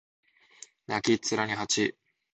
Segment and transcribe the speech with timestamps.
[0.87, 1.93] 泣きっ面に蜂